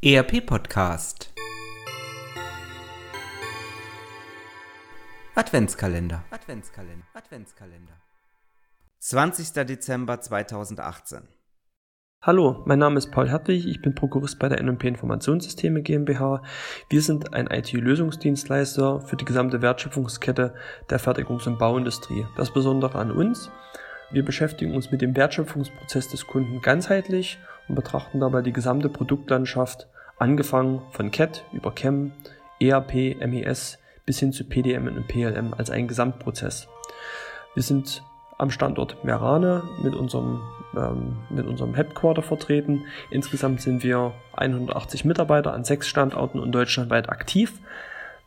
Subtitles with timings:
[0.00, 1.34] ERP Podcast
[5.34, 7.94] Adventskalender Adventskalender Adventskalender
[9.00, 9.66] 20.
[9.66, 11.26] Dezember 2018
[12.22, 16.44] Hallo, mein Name ist Paul Hertwig, ich bin Prokurist bei der NMP Informationssysteme GmbH.
[16.88, 20.54] Wir sind ein IT-Lösungsdienstleister für die gesamte Wertschöpfungskette
[20.90, 22.24] der Fertigungs- und Bauindustrie.
[22.36, 23.50] Das Besondere an uns,
[24.12, 29.88] wir beschäftigen uns mit dem Wertschöpfungsprozess des Kunden ganzheitlich und betrachten dabei die gesamte Produktlandschaft,
[30.18, 32.12] angefangen von CAT über CAM,
[32.60, 36.66] ERP, MES bis hin zu PDM und PLM als einen Gesamtprozess.
[37.54, 38.02] Wir sind
[38.38, 40.40] am Standort Merane mit unserem,
[40.76, 42.86] ähm, mit unserem Headquarter vertreten.
[43.10, 47.60] Insgesamt sind wir 180 Mitarbeiter an sechs Standorten und deutschlandweit aktiv.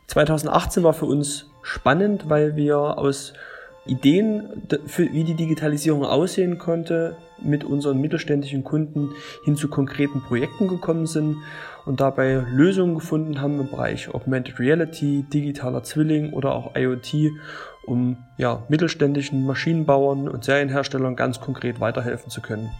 [0.06, 3.32] 2018 war für uns spannend, weil wir aus
[3.84, 9.10] Ideen, für, wie die Digitalisierung aussehen konnte, mit unseren mittelständischen Kunden
[9.44, 11.36] hin zu konkreten Projekten gekommen sind
[11.84, 17.32] und dabei Lösungen gefunden haben im Bereich Augmented Reality, digitaler Zwilling oder auch IoT,
[17.84, 22.70] um ja, mittelständischen Maschinenbauern und Serienherstellern ganz konkret weiterhelfen zu können.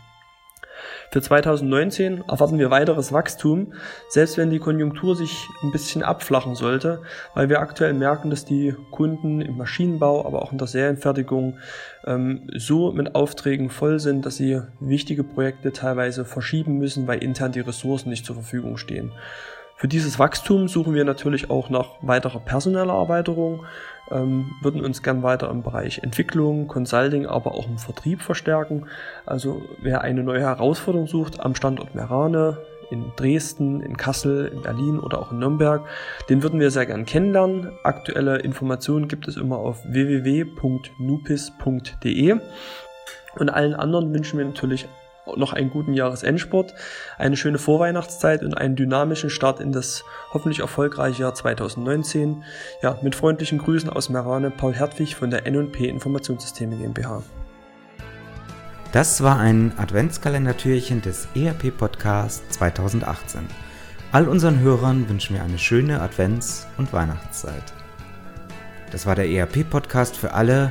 [1.11, 3.75] Für 2019 erwarten wir weiteres Wachstum,
[4.09, 7.03] selbst wenn die Konjunktur sich ein bisschen abflachen sollte,
[7.35, 11.59] weil wir aktuell merken, dass die Kunden im Maschinenbau, aber auch in der Serienfertigung
[12.07, 17.53] ähm, so mit Aufträgen voll sind, dass sie wichtige Projekte teilweise verschieben müssen, weil intern
[17.53, 19.13] die Ressourcen nicht zur Verfügung stehen.
[19.83, 23.67] Für dieses Wachstum suchen wir natürlich auch nach weiterer personeller Erweiterung,
[24.13, 28.87] ähm, würden uns gern weiter im Bereich Entwicklung, Consulting, aber auch im Vertrieb verstärken.
[29.27, 32.59] Also wer eine neue Herausforderung sucht am Standort Merane,
[32.91, 35.83] in Dresden, in Kassel, in Berlin oder auch in Nürnberg,
[36.29, 37.73] den würden wir sehr gern kennenlernen.
[37.85, 40.91] Aktuelle Informationen gibt es immer auf www.nupis.de.
[43.37, 44.87] Und allen anderen wünschen wir natürlich
[45.37, 46.75] noch einen guten Jahresendsport,
[47.19, 52.43] eine schöne Vorweihnachtszeit und einen dynamischen Start in das hoffentlich erfolgreiche Jahr 2019.
[52.83, 57.23] Ja, mit freundlichen Grüßen aus Merane, Paul Hertwig von der N&P Informationssysteme GmbH.
[58.93, 63.41] Das war ein Adventskalendertürchen des ERP Podcast 2018.
[64.13, 67.73] All unseren Hörern wünschen wir eine schöne Advents- und Weihnachtszeit.
[68.91, 70.71] Das war der ERP Podcast für alle,